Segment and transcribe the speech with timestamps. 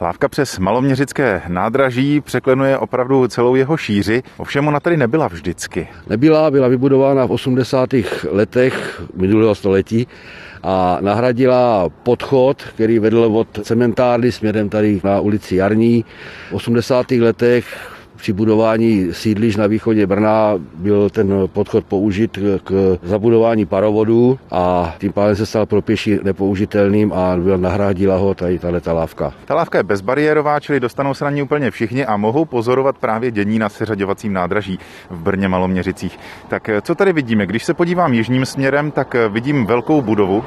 [0.00, 5.88] Lávka přes maloměřické nádraží překlenuje opravdu celou jeho šíři, ovšem ona tady nebyla vždycky.
[6.08, 7.90] Nebyla, byla vybudována v 80.
[8.30, 10.06] letech minulého století
[10.62, 16.04] a nahradila podchod, který vedl od cementárny směrem tady na ulici Jarní.
[16.50, 17.10] V 80.
[17.10, 24.94] letech při budování sídliš na východě Brna byl ten podchod použit k zabudování parovodu a
[24.98, 29.32] tím pádem se stal pro pěší nepoužitelným a byl nahradila ho tady ta lávka.
[29.44, 33.30] Ta lávka je bezbariérová, čili dostanou se na ní úplně všichni a mohou pozorovat právě
[33.30, 34.78] dění na seřaďovacím nádraží
[35.10, 36.18] v Brně Maloměřicích.
[36.48, 37.46] Tak co tady vidíme?
[37.46, 40.44] Když se podívám jižním směrem, tak vidím velkou budovu.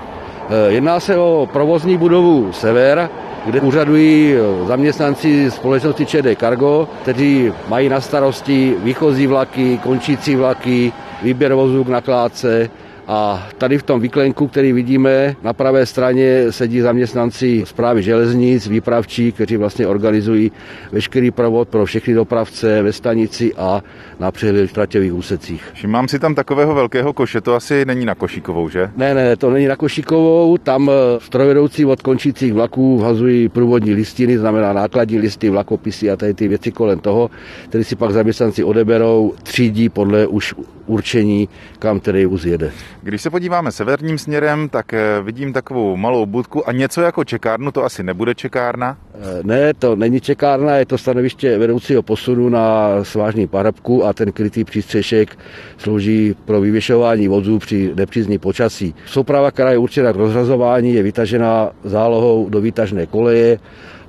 [0.67, 3.09] Jedná se o provozní budovu Sever,
[3.45, 4.35] kde úřadují
[4.67, 11.89] zaměstnanci společnosti ČD Cargo, kteří mají na starosti výchozí vlaky, končící vlaky, výběr vozů k
[11.89, 12.69] nakládce,
[13.11, 19.31] a tady v tom výklenku, který vidíme, na pravé straně sedí zaměstnanci zprávy železnic, výpravčí,
[19.31, 20.51] kteří vlastně organizují
[20.91, 23.83] veškerý provod pro všechny dopravce ve stanici a
[24.19, 24.31] na
[24.73, 25.63] traťových úsecích.
[25.73, 28.89] Všimám si tam takového velkého koše, to asi není na Košíkovou, že?
[28.95, 34.37] Ne, ne, to není na Košíkovou, tam eh, strojvedoucí od končících vlaků vhazují průvodní listiny,
[34.37, 37.29] znamená nákladní listy, vlakopisy a tady ty věci kolem toho,
[37.69, 40.55] které si pak zaměstnanci odeberou, třídí podle už
[40.91, 42.71] určení, kam tedy vůz jede.
[43.03, 47.71] Když se podíváme severním směrem, tak eh, vidím takovou malou budku a něco jako čekárnu,
[47.71, 48.97] to asi nebude čekárna?
[49.15, 54.31] Eh, ne, to není čekárna, je to stanoviště vedoucího posunu na svážný parabku a ten
[54.31, 55.37] krytý přístřešek
[55.77, 58.95] slouží pro vyvěšování vozů při nepřízní počasí.
[59.05, 63.59] Souprava, která je určena k rozrazování, je vytažena zálohou do výtažné koleje,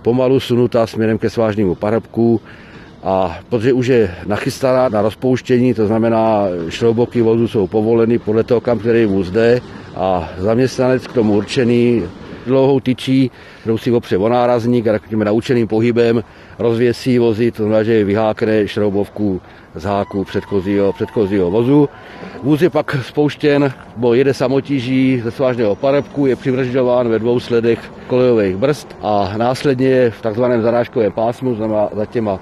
[0.03, 2.41] pomalu sunutá směrem ke svážnému parabku,
[3.03, 8.61] a protože už je nachystaná na rozpouštění, to znamená, šrouboky vozu jsou povoleny podle toho,
[8.61, 9.61] kam který vůz jde
[9.97, 12.03] a zaměstnanec k tomu určený
[12.47, 16.25] dlouhou tyčí, kterou si opře o nárazník a takovým naučeným pohybem
[16.59, 19.41] rozvěsí vozy, to znamená, že vyhákne šroubovku
[19.75, 21.89] z háku předchozího, předchozího vozu.
[22.43, 27.93] Vůz je pak spouštěn, bo jede samotíží ze svážného parepku, je přivržďován ve dvou sledech
[28.07, 32.41] kolejových brzd a následně v takzvaném zarážkovém pásmu, znamená za těma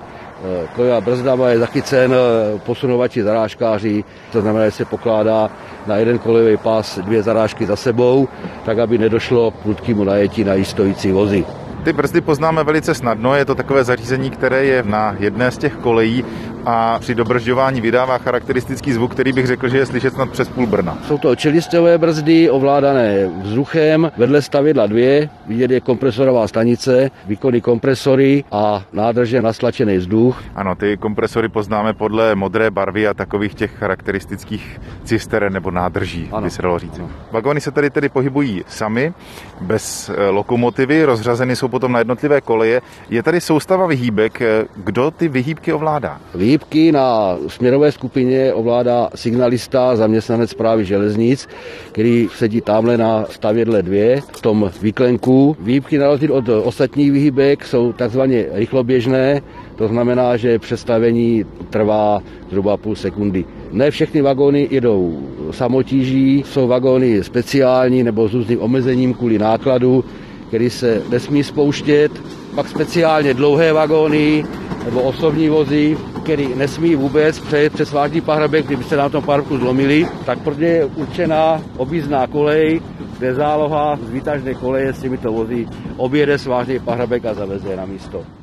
[0.74, 5.50] Kolejová brzdama je zachycen eh, posunovači zarážkáři, to znamená, že se pokládá
[5.86, 8.28] na jeden kolejový pás dvě zarážky za sebou,
[8.64, 11.44] tak aby nedošlo k prudkému najetí na stojící vozy.
[11.84, 15.74] Ty brzdy poznáme velice snadno, je to takové zařízení, které je na jedné z těch
[15.74, 16.24] kolejí
[16.66, 20.66] a při dobržďování vydává charakteristický zvuk, který bych řekl, že je slyšet snad přes půl
[20.66, 20.98] Brna.
[21.06, 28.44] Jsou to čelistové brzdy ovládané vzduchem, vedle stavidla dvě, vidět je kompresorová stanice, výkony kompresory
[28.52, 30.42] a nádrže na stlačený vzduch.
[30.54, 36.42] Ano, ty kompresory poznáme podle modré barvy a takových těch charakteristických cisteren nebo nádrží, ano.
[36.42, 37.00] by se dalo říct.
[37.30, 39.12] Vagony se tady tedy pohybují sami,
[39.60, 42.80] bez eh, lokomotivy, rozřazeny jsou potom na jednotlivé koleje.
[43.10, 44.42] Je tady soustava vyhýbek.
[44.76, 46.20] Kdo ty vyhýbky ovládá?
[46.50, 51.48] Výhybky na směrové skupině ovládá signalista, zaměstnanec právě železnic,
[51.92, 55.56] který sedí tamhle na stavědle dvě v tom výklenku.
[55.60, 59.42] Výhybky na rozdíl od ostatních výhybek jsou takzvaně rychloběžné,
[59.76, 63.44] to znamená, že přestavení trvá zhruba půl sekundy.
[63.72, 70.04] Ne všechny vagóny jedou samotíží, jsou vagóny speciální nebo s různým omezením kvůli nákladu,
[70.48, 72.12] který se nesmí spouštět.
[72.54, 74.44] Pak speciálně dlouhé vagóny
[74.84, 79.58] nebo osobní vozy, který nesmí vůbec přejet přes vážný pahrabek, kdyby se na tom pahrabku
[79.58, 82.80] zlomili, tak protože je určená objízdná kolej,
[83.18, 85.66] kde záloha z výtažné koleje s těmito vozy
[85.96, 88.39] objede svážný pahrabek a zaveze na místo.